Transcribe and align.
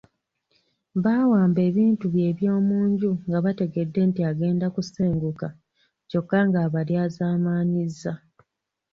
Baawamba 1.03 1.59
ebintu 1.69 2.05
bye 2.13 2.23
eby’omu 2.31 2.75
nju 2.89 3.11
nga 3.27 3.39
bategedde 3.45 4.01
nti 4.09 4.21
agenda 4.29 4.65
kusenguka 4.75 5.47
kyokka 6.09 6.39
ng’abalyazaamaanyizza. 6.47 8.13